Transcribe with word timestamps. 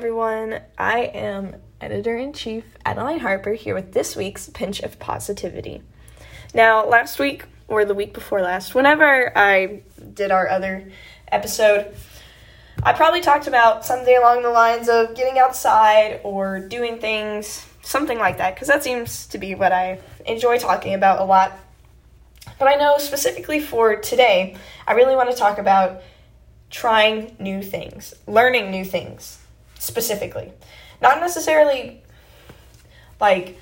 everyone. 0.00 0.58
I 0.78 1.00
am 1.00 1.56
editor 1.78 2.16
in 2.16 2.32
chief 2.32 2.64
Adeline 2.86 3.18
Harper 3.18 3.52
here 3.52 3.74
with 3.74 3.92
this 3.92 4.16
week's 4.16 4.48
Pinch 4.48 4.80
of 4.80 4.98
Positivity. 4.98 5.82
Now, 6.54 6.88
last 6.88 7.18
week, 7.18 7.44
or 7.68 7.84
the 7.84 7.92
week 7.92 8.14
before 8.14 8.40
last, 8.40 8.74
whenever 8.74 9.30
I 9.36 9.82
did 10.14 10.30
our 10.30 10.48
other 10.48 10.90
episode, 11.30 11.94
I 12.82 12.94
probably 12.94 13.20
talked 13.20 13.46
about 13.46 13.84
something 13.84 14.16
along 14.16 14.42
the 14.42 14.48
lines 14.48 14.88
of 14.88 15.14
getting 15.14 15.38
outside 15.38 16.20
or 16.24 16.60
doing 16.60 16.98
things, 16.98 17.66
something 17.82 18.18
like 18.18 18.38
that, 18.38 18.54
because 18.54 18.68
that 18.68 18.82
seems 18.82 19.26
to 19.26 19.36
be 19.36 19.54
what 19.54 19.70
I 19.70 20.00
enjoy 20.24 20.56
talking 20.56 20.94
about 20.94 21.20
a 21.20 21.24
lot. 21.24 21.52
But 22.58 22.68
I 22.68 22.76
know 22.76 22.96
specifically 22.96 23.60
for 23.60 23.96
today, 23.96 24.56
I 24.86 24.94
really 24.94 25.14
want 25.14 25.30
to 25.30 25.36
talk 25.36 25.58
about 25.58 26.00
trying 26.70 27.36
new 27.38 27.62
things, 27.62 28.14
learning 28.26 28.70
new 28.70 28.86
things 28.86 29.39
specifically. 29.80 30.52
Not 31.02 31.18
necessarily 31.20 32.02
like 33.20 33.58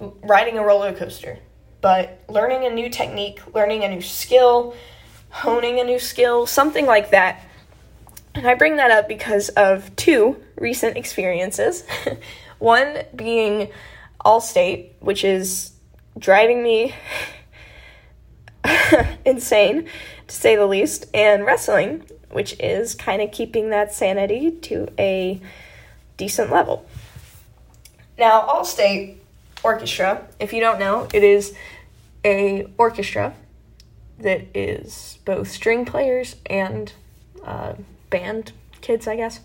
riding 0.00 0.58
a 0.58 0.64
roller 0.64 0.92
coaster, 0.92 1.38
but 1.80 2.20
learning 2.28 2.64
a 2.64 2.70
new 2.70 2.88
technique, 2.88 3.40
learning 3.54 3.84
a 3.84 3.88
new 3.88 4.00
skill, 4.00 4.74
honing 5.28 5.78
a 5.78 5.84
new 5.84 5.98
skill, 5.98 6.46
something 6.46 6.86
like 6.86 7.10
that. 7.10 7.46
And 8.34 8.46
I 8.46 8.54
bring 8.54 8.76
that 8.76 8.90
up 8.90 9.06
because 9.06 9.50
of 9.50 9.94
two 9.96 10.42
recent 10.56 10.96
experiences. 10.96 11.84
One 12.58 13.02
being 13.14 13.70
Allstate, 14.24 14.92
which 15.00 15.24
is 15.24 15.72
driving 16.18 16.62
me 16.62 16.94
insane 19.26 19.88
to 20.26 20.34
say 20.34 20.56
the 20.56 20.66
least, 20.66 21.06
and 21.12 21.44
wrestling, 21.44 22.04
which 22.32 22.56
is 22.58 22.94
kind 22.94 23.22
of 23.22 23.30
keeping 23.30 23.70
that 23.70 23.92
sanity 23.92 24.50
to 24.50 24.88
a 24.98 25.40
decent 26.16 26.50
level. 26.50 26.86
Now, 28.18 28.46
Allstate 28.46 29.16
Orchestra, 29.62 30.26
if 30.40 30.52
you 30.52 30.60
don't 30.60 30.78
know, 30.78 31.08
it 31.12 31.22
is 31.22 31.54
a 32.24 32.66
orchestra 32.78 33.34
that 34.18 34.42
is 34.54 35.18
both 35.24 35.48
string 35.48 35.84
players 35.84 36.36
and 36.46 36.92
uh, 37.44 37.74
band 38.10 38.52
kids, 38.80 39.06
I 39.06 39.16
guess. 39.16 39.40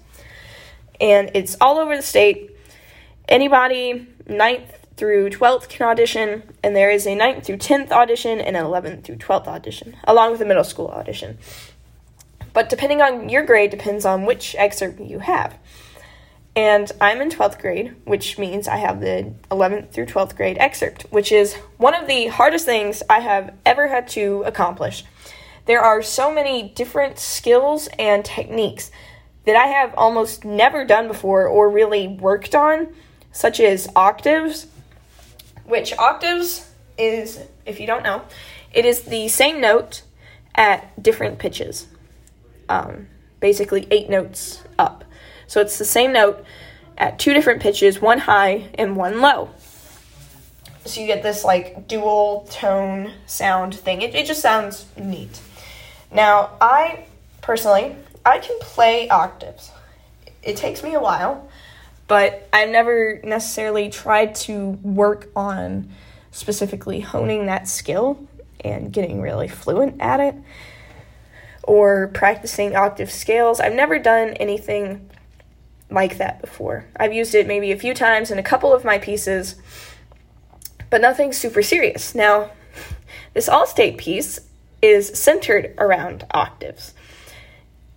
And 0.99 1.31
it's 1.33 1.55
all 1.61 1.77
over 1.77 1.95
the 1.95 2.01
state. 2.01 2.51
Anybody 3.27 4.07
ninth 4.27 4.73
through 4.95 5.29
12th 5.29 5.69
can 5.69 5.87
audition, 5.87 6.43
and 6.63 6.75
there 6.75 6.89
is 6.89 7.05
a 7.05 7.15
9th 7.15 7.45
through 7.45 7.57
10th 7.57 7.91
audition 7.91 8.39
and 8.39 8.57
an 8.57 8.63
11th 8.63 9.03
through 9.03 9.17
12th 9.17 9.47
audition, 9.47 9.95
along 10.05 10.31
with 10.31 10.41
a 10.41 10.45
middle 10.45 10.63
school 10.63 10.87
audition. 10.87 11.37
But 12.57 12.69
depending 12.69 13.03
on 13.03 13.29
your 13.29 13.43
grade, 13.43 13.69
depends 13.69 14.03
on 14.03 14.25
which 14.25 14.55
excerpt 14.57 14.99
you 14.99 15.19
have. 15.19 15.59
And 16.55 16.91
I'm 16.99 17.21
in 17.21 17.29
12th 17.29 17.59
grade, 17.59 17.95
which 18.05 18.39
means 18.39 18.67
I 18.67 18.77
have 18.77 18.99
the 18.99 19.31
11th 19.51 19.91
through 19.91 20.07
12th 20.07 20.35
grade 20.35 20.57
excerpt, 20.59 21.03
which 21.11 21.31
is 21.31 21.53
one 21.77 21.93
of 21.93 22.07
the 22.07 22.25
hardest 22.29 22.65
things 22.65 23.03
I 23.07 23.19
have 23.19 23.53
ever 23.63 23.89
had 23.89 24.07
to 24.07 24.41
accomplish. 24.41 25.05
There 25.67 25.81
are 25.81 26.01
so 26.01 26.33
many 26.33 26.69
different 26.69 27.19
skills 27.19 27.89
and 27.99 28.25
techniques 28.25 28.89
that 29.45 29.55
I 29.55 29.67
have 29.67 29.93
almost 29.93 30.43
never 30.43 30.83
done 30.83 31.07
before 31.07 31.45
or 31.45 31.69
really 31.69 32.07
worked 32.07 32.55
on, 32.55 32.87
such 33.31 33.59
as 33.59 33.87
octaves, 33.95 34.65
which 35.63 35.95
octaves 35.99 36.71
is, 36.97 37.39
if 37.67 37.79
you 37.79 37.85
don't 37.85 38.01
know, 38.01 38.23
it 38.73 38.83
is 38.83 39.03
the 39.03 39.27
same 39.27 39.61
note 39.61 40.01
at 40.55 41.03
different 41.03 41.37
pitches. 41.37 41.85
Um, 42.69 43.07
basically, 43.39 43.87
eight 43.91 44.09
notes 44.09 44.63
up. 44.77 45.03
So 45.47 45.61
it's 45.61 45.77
the 45.77 45.85
same 45.85 46.13
note 46.13 46.43
at 46.97 47.19
two 47.19 47.33
different 47.33 47.61
pitches, 47.61 48.01
one 48.01 48.19
high 48.19 48.69
and 48.75 48.95
one 48.95 49.21
low. 49.21 49.49
So 50.85 51.01
you 51.01 51.07
get 51.07 51.23
this 51.23 51.43
like 51.43 51.87
dual 51.87 52.47
tone 52.49 53.11
sound 53.25 53.75
thing. 53.75 54.01
It, 54.01 54.15
it 54.15 54.25
just 54.25 54.41
sounds 54.41 54.85
neat. 54.97 55.39
Now, 56.11 56.51
I 56.61 57.05
personally, 57.41 57.95
I 58.25 58.39
can 58.39 58.57
play 58.59 59.09
octaves. 59.09 59.71
It 60.43 60.55
takes 60.57 60.83
me 60.83 60.93
a 60.93 60.99
while 60.99 61.49
but 62.07 62.47
I've 62.53 62.69
never 62.69 63.19
necessarily 63.23 63.89
tried 63.89 64.35
to 64.35 64.69
work 64.81 65.29
on 65.35 65.89
specifically 66.31 67.01
honing 67.01 67.47
that 67.47 67.67
skill 67.67 68.25
and 68.61 68.91
getting 68.91 69.21
really 69.21 69.47
fluent 69.47 70.01
at 70.01 70.19
it 70.19 70.35
or 71.67 72.07
practicing 72.07 72.75
octave 72.75 73.11
scales. 73.11 73.59
I've 73.59 73.73
never 73.73 73.99
done 73.99 74.29
anything 74.29 75.09
like 75.91 76.17
that 76.17 76.41
before. 76.41 76.85
I've 76.95 77.13
used 77.13 77.35
it 77.35 77.45
maybe 77.45 77.71
a 77.71 77.77
few 77.77 77.93
times 77.93 78.31
in 78.31 78.39
a 78.39 78.43
couple 78.43 78.73
of 78.73 78.83
my 78.83 78.97
pieces, 78.97 79.55
but 80.89 81.01
nothing 81.01 81.31
super 81.31 81.61
serious. 81.61 82.15
Now, 82.15 82.51
this 83.33 83.49
Allstate 83.49 83.97
piece 83.97 84.39
is 84.81 85.09
centered 85.19 85.75
around 85.77 86.25
octaves, 86.31 86.93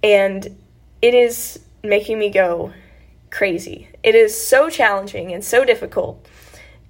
and 0.03 0.59
it 1.01 1.15
is 1.15 1.61
making 1.83 2.19
me 2.19 2.31
go, 2.31 2.73
crazy. 3.31 3.89
It 4.03 4.17
is 4.17 4.41
so 4.41 4.69
challenging 4.69 5.33
and 5.33 5.45
so 5.45 5.65
difficult. 5.65 6.27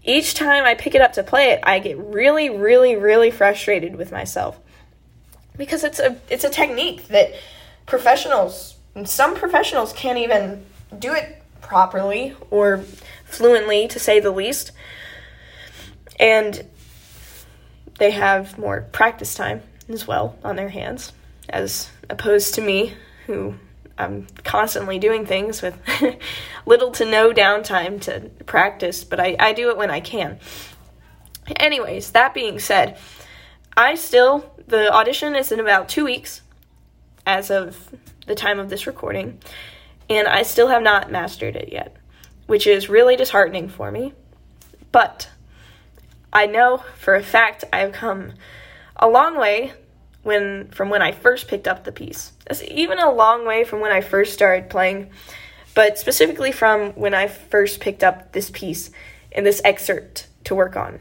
Each 0.02 0.32
time 0.32 0.64
I 0.64 0.74
pick 0.74 0.94
it 0.94 1.02
up 1.02 1.12
to 1.14 1.22
play 1.22 1.50
it, 1.50 1.60
I 1.62 1.78
get 1.78 1.98
really, 1.98 2.48
really, 2.48 2.96
really 2.96 3.30
frustrated 3.30 3.96
with 3.96 4.10
myself 4.10 4.58
because 5.60 5.84
it's 5.84 5.98
a 5.98 6.16
it's 6.30 6.42
a 6.42 6.48
technique 6.48 7.06
that 7.08 7.34
professionals, 7.84 8.76
some 9.04 9.36
professionals 9.36 9.92
can't 9.92 10.16
even 10.16 10.64
do 10.98 11.12
it 11.12 11.42
properly 11.60 12.34
or 12.50 12.78
fluently, 13.26 13.86
to 13.86 13.98
say 13.98 14.20
the 14.20 14.30
least, 14.30 14.72
and 16.18 16.64
they 17.98 18.10
have 18.10 18.56
more 18.58 18.88
practice 18.90 19.34
time 19.34 19.60
as 19.90 20.06
well 20.06 20.34
on 20.42 20.56
their 20.56 20.70
hands, 20.70 21.12
as 21.50 21.90
opposed 22.08 22.54
to 22.54 22.62
me, 22.62 22.94
who 23.26 23.54
I'm 23.98 24.28
constantly 24.42 24.98
doing 24.98 25.26
things 25.26 25.60
with 25.60 25.78
little 26.64 26.90
to 26.92 27.04
no 27.04 27.34
downtime 27.34 28.00
to 28.02 28.30
practice, 28.46 29.04
but 29.04 29.20
I, 29.20 29.36
I 29.38 29.52
do 29.52 29.68
it 29.68 29.76
when 29.76 29.90
I 29.90 30.00
can. 30.00 30.40
Anyways, 31.56 32.12
that 32.12 32.32
being 32.32 32.58
said, 32.58 32.96
I 33.76 33.94
still, 33.94 34.52
the 34.66 34.92
audition 34.92 35.34
is 35.34 35.52
in 35.52 35.60
about 35.60 35.88
two 35.88 36.04
weeks 36.04 36.42
as 37.26 37.50
of 37.50 37.94
the 38.26 38.34
time 38.34 38.58
of 38.58 38.68
this 38.68 38.86
recording, 38.86 39.38
and 40.08 40.26
I 40.26 40.42
still 40.42 40.68
have 40.68 40.82
not 40.82 41.10
mastered 41.10 41.56
it 41.56 41.72
yet, 41.72 41.96
which 42.46 42.66
is 42.66 42.88
really 42.88 43.16
disheartening 43.16 43.68
for 43.68 43.90
me. 43.90 44.12
But 44.92 45.30
I 46.32 46.46
know 46.46 46.84
for 46.98 47.14
a 47.14 47.22
fact 47.22 47.64
I've 47.72 47.92
come 47.92 48.32
a 48.96 49.08
long 49.08 49.38
way 49.38 49.72
when 50.22 50.68
from 50.68 50.90
when 50.90 51.02
I 51.02 51.12
first 51.12 51.48
picked 51.48 51.66
up 51.66 51.84
the 51.84 51.92
piece. 51.92 52.32
That's 52.46 52.62
even 52.64 52.98
a 52.98 53.10
long 53.10 53.46
way 53.46 53.64
from 53.64 53.80
when 53.80 53.92
I 53.92 54.00
first 54.00 54.32
started 54.32 54.68
playing, 54.68 55.10
but 55.74 55.98
specifically 55.98 56.52
from 56.52 56.90
when 56.92 57.14
I 57.14 57.26
first 57.26 57.80
picked 57.80 58.04
up 58.04 58.32
this 58.32 58.50
piece 58.50 58.90
and 59.32 59.46
this 59.46 59.62
excerpt 59.64 60.26
to 60.44 60.54
work 60.54 60.76
on. 60.76 61.00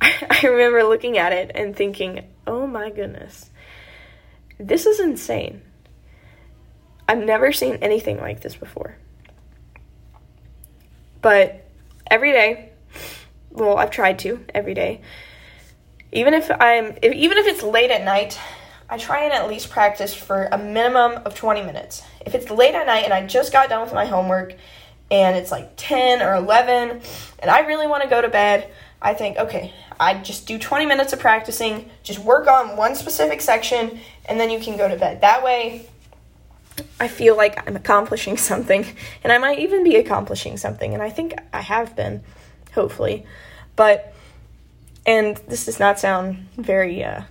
I 0.02 0.40
remember 0.44 0.82
looking 0.84 1.18
at 1.18 1.32
it 1.32 1.52
and 1.54 1.74
thinking, 1.74 2.26
"Oh 2.46 2.66
my 2.66 2.90
goodness. 2.90 3.50
This 4.58 4.86
is 4.86 5.00
insane. 5.00 5.62
I've 7.08 7.18
never 7.18 7.52
seen 7.52 7.76
anything 7.76 8.18
like 8.18 8.40
this 8.40 8.56
before." 8.56 8.96
But 11.22 11.68
every 12.10 12.32
day, 12.32 12.70
well, 13.50 13.76
I've 13.76 13.90
tried 13.90 14.18
to 14.20 14.44
every 14.54 14.74
day 14.74 15.02
even 16.12 16.34
if 16.34 16.50
I'm 16.50 16.96
if, 17.02 17.12
even 17.12 17.38
if 17.38 17.46
it's 17.46 17.62
late 17.62 17.90
at 17.90 18.04
night, 18.04 18.38
I 18.88 18.98
try 18.98 19.24
and 19.24 19.32
at 19.32 19.48
least 19.48 19.70
practice 19.70 20.12
for 20.12 20.48
a 20.50 20.58
minimum 20.58 21.22
of 21.24 21.34
20 21.34 21.62
minutes. 21.62 22.02
If 22.26 22.34
it's 22.34 22.50
late 22.50 22.74
at 22.74 22.86
night 22.86 23.04
and 23.04 23.12
I 23.12 23.26
just 23.26 23.52
got 23.52 23.68
done 23.68 23.82
with 23.82 23.94
my 23.94 24.04
homework 24.04 24.54
and 25.10 25.36
it's 25.36 25.50
like 25.50 25.72
10 25.76 26.22
or 26.22 26.34
11 26.34 27.00
and 27.38 27.50
I 27.50 27.60
really 27.60 27.86
want 27.86 28.02
to 28.02 28.08
go 28.08 28.20
to 28.20 28.28
bed, 28.28 28.70
I 29.02 29.14
think, 29.14 29.38
okay, 29.38 29.72
I 29.98 30.14
just 30.14 30.46
do 30.46 30.58
20 30.58 30.86
minutes 30.86 31.12
of 31.12 31.20
practicing, 31.20 31.90
just 32.02 32.18
work 32.18 32.46
on 32.46 32.76
one 32.76 32.94
specific 32.94 33.40
section 33.40 33.98
and 34.26 34.38
then 34.38 34.50
you 34.50 34.60
can 34.60 34.76
go 34.76 34.88
to 34.88 34.96
bed. 34.96 35.22
That 35.22 35.42
way 35.42 35.86
I 36.98 37.08
feel 37.08 37.36
like 37.36 37.66
I'm 37.66 37.76
accomplishing 37.76 38.36
something 38.50 38.84
and 39.24 39.32
I 39.32 39.38
might 39.38 39.58
even 39.58 39.84
be 39.84 39.96
accomplishing 39.96 40.56
something 40.56 40.92
and 40.92 41.02
I 41.02 41.10
think 41.10 41.34
I 41.52 41.62
have 41.62 41.96
been, 41.96 42.22
hopefully. 42.74 43.24
But 43.76 44.14
and 45.06 45.36
this 45.48 45.64
does 45.64 45.80
not 45.80 45.98
sound 45.98 46.48
very 46.56 47.02
uh, 47.02 47.22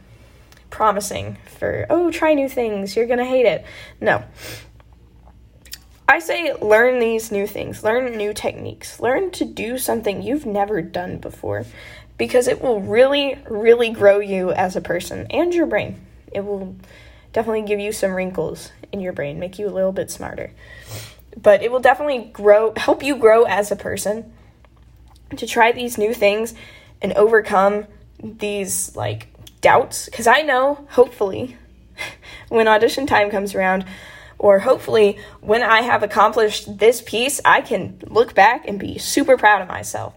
promising 0.71 1.37
for, 1.59 1.85
oh, 1.89 2.09
try 2.09 2.33
new 2.33 2.49
things, 2.49 2.95
you're 2.95 3.05
gonna 3.05 3.25
hate 3.25 3.45
it. 3.45 3.63
No. 4.01 4.23
I 6.09 6.17
say 6.17 6.55
learn 6.55 6.97
these 6.97 7.31
new 7.31 7.45
things, 7.45 7.83
learn 7.83 8.17
new 8.17 8.33
techniques, 8.33 8.99
learn 8.99 9.29
to 9.29 9.45
do 9.45 9.77
something 9.77 10.23
you've 10.23 10.43
never 10.43 10.81
done 10.81 11.19
before 11.19 11.67
because 12.17 12.47
it 12.47 12.63
will 12.63 12.81
really, 12.81 13.37
really 13.47 13.91
grow 13.91 14.17
you 14.17 14.51
as 14.51 14.75
a 14.75 14.81
person 14.81 15.27
and 15.29 15.53
your 15.53 15.67
brain. 15.67 16.01
It 16.31 16.43
will 16.43 16.75
definitely 17.31 17.61
give 17.61 17.79
you 17.79 17.91
some 17.91 18.13
wrinkles 18.13 18.71
in 18.91 19.01
your 19.01 19.13
brain, 19.13 19.39
make 19.39 19.59
you 19.59 19.67
a 19.67 19.69
little 19.69 19.91
bit 19.91 20.09
smarter. 20.09 20.51
But 21.39 21.61
it 21.61 21.71
will 21.71 21.79
definitely 21.79 22.31
grow, 22.33 22.73
help 22.75 23.03
you 23.03 23.15
grow 23.15 23.43
as 23.43 23.71
a 23.71 23.75
person 23.75 24.33
to 25.37 25.45
try 25.45 25.71
these 25.71 25.99
new 25.99 26.15
things 26.15 26.55
and 27.03 27.13
overcome 27.13 27.85
these 28.17 28.95
like 28.95 29.27
doubts. 29.61 30.05
Because 30.05 30.25
I 30.25 30.41
know, 30.41 30.87
hopefully, 30.89 31.55
when 32.49 32.67
audition 32.67 33.05
time 33.05 33.29
comes 33.29 33.53
around, 33.53 33.85
or 34.39 34.59
hopefully 34.59 35.19
when 35.41 35.61
I 35.61 35.81
have 35.81 36.01
accomplished 36.01 36.79
this 36.79 37.01
piece, 37.01 37.39
I 37.45 37.61
can 37.61 38.01
look 38.07 38.33
back 38.33 38.67
and 38.67 38.79
be 38.79 38.97
super 38.97 39.37
proud 39.37 39.61
of 39.61 39.67
myself. 39.67 40.15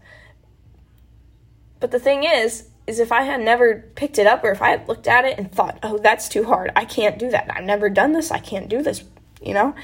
But 1.81 1.91
the 1.91 1.99
thing 1.99 2.23
is, 2.23 2.69
is 2.87 3.01
if 3.01 3.13
I 3.13 3.23
had 3.23 3.41
never 3.41 3.85
picked 3.97 4.19
it 4.19 4.27
up 4.27 4.45
or 4.45 4.53
if 4.53 4.63
I 4.63 4.71
had 4.71 4.89
looked 4.89 5.09
at 5.09 5.25
it 5.25 5.39
and 5.39 5.51
thought, 5.51 5.79
oh, 5.83 5.99
that's 5.99 6.29
too 6.29 6.45
hard, 6.45 6.71
I 6.77 6.85
can't 6.85 7.19
do 7.19 7.31
that, 7.31 7.51
I've 7.55 7.65
never 7.65 7.91
done 7.91 8.13
this, 8.13 8.31
I 8.31 8.39
can't 8.39 8.69
do 8.69 8.83
this, 8.83 9.05
you 9.41 9.53
know, 9.53 9.75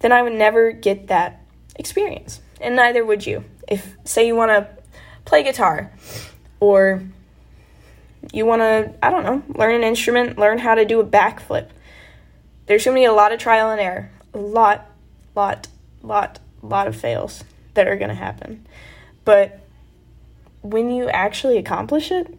then 0.00 0.12
I 0.12 0.22
would 0.22 0.34
never 0.34 0.72
get 0.72 1.08
that 1.08 1.42
experience. 1.76 2.40
And 2.60 2.76
neither 2.76 3.04
would 3.04 3.26
you. 3.26 3.44
If, 3.66 3.96
say, 4.04 4.26
you 4.26 4.34
want 4.34 4.50
to 4.50 4.68
play 5.24 5.42
guitar 5.42 5.92
or 6.60 7.02
you 8.32 8.46
want 8.46 8.60
to, 8.60 8.94
I 9.02 9.10
don't 9.10 9.24
know, 9.24 9.42
learn 9.54 9.74
an 9.74 9.82
instrument, 9.82 10.38
learn 10.38 10.58
how 10.58 10.74
to 10.74 10.84
do 10.84 11.00
a 11.00 11.06
backflip. 11.06 11.68
There's 12.68 12.84
going 12.84 12.96
to 12.96 13.00
be 13.00 13.06
a 13.06 13.12
lot 13.12 13.32
of 13.32 13.40
trial 13.40 13.70
and 13.70 13.80
error, 13.80 14.10
a 14.34 14.38
lot, 14.38 14.86
lot, 15.34 15.68
lot, 16.02 16.38
lot 16.62 16.86
of 16.86 16.94
fails 16.94 17.42
that 17.72 17.88
are 17.88 17.96
going 17.96 18.10
to 18.10 18.14
happen. 18.14 18.66
But 19.24 19.60
when 20.60 20.90
you 20.90 21.08
actually 21.08 21.56
accomplish 21.56 22.10
it, 22.10 22.38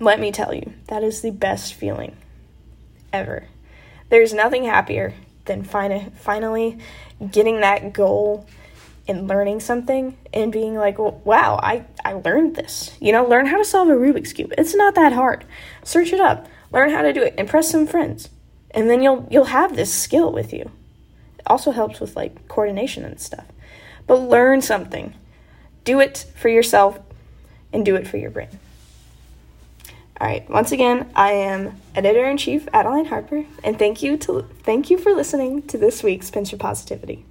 let 0.00 0.18
me 0.18 0.32
tell 0.32 0.52
you, 0.52 0.72
that 0.88 1.04
is 1.04 1.22
the 1.22 1.30
best 1.30 1.74
feeling 1.74 2.16
ever. 3.12 3.46
There's 4.08 4.34
nothing 4.34 4.64
happier 4.64 5.14
than 5.44 5.62
fin- 5.62 6.10
finally 6.16 6.78
getting 7.30 7.60
that 7.60 7.92
goal 7.92 8.44
and 9.06 9.28
learning 9.28 9.60
something 9.60 10.18
and 10.34 10.50
being 10.50 10.74
like, 10.74 10.98
well, 10.98 11.20
wow, 11.24 11.60
I, 11.62 11.84
I 12.04 12.14
learned 12.14 12.56
this. 12.56 12.96
You 13.00 13.12
know, 13.12 13.24
learn 13.24 13.46
how 13.46 13.58
to 13.58 13.64
solve 13.64 13.88
a 13.88 13.92
Rubik's 13.92 14.32
Cube. 14.32 14.52
It's 14.58 14.74
not 14.74 14.96
that 14.96 15.12
hard. 15.12 15.44
Search 15.84 16.12
it 16.12 16.18
up, 16.18 16.48
learn 16.72 16.90
how 16.90 17.02
to 17.02 17.12
do 17.12 17.22
it, 17.22 17.36
impress 17.38 17.70
some 17.70 17.86
friends. 17.86 18.30
And 18.76 18.88
then 18.88 19.02
you'll 19.02 19.26
you'll 19.30 19.46
have 19.46 19.74
this 19.74 19.92
skill 19.92 20.30
with 20.30 20.52
you. 20.52 20.70
It 21.38 21.44
also 21.46 21.72
helps 21.72 21.98
with 21.98 22.14
like 22.14 22.46
coordination 22.46 23.04
and 23.04 23.18
stuff. 23.18 23.46
But 24.06 24.16
learn 24.20 24.62
something. 24.62 25.14
Do 25.82 25.98
it 25.98 26.26
for 26.36 26.48
yourself 26.48 27.00
and 27.72 27.84
do 27.84 27.96
it 27.96 28.06
for 28.06 28.18
your 28.18 28.30
brain. 28.30 28.60
All 30.20 30.26
right. 30.26 30.48
Once 30.48 30.72
again, 30.72 31.10
I 31.14 31.32
am 31.32 31.80
editor 31.94 32.26
in 32.26 32.36
chief 32.36 32.68
Adeline 32.72 33.06
Harper, 33.06 33.44
and 33.64 33.78
thank 33.78 34.02
you 34.02 34.16
to 34.18 34.42
thank 34.62 34.90
you 34.90 34.98
for 34.98 35.12
listening 35.12 35.62
to 35.62 35.78
this 35.78 36.02
week's 36.02 36.30
Pinch 36.30 36.56
Positivity. 36.58 37.24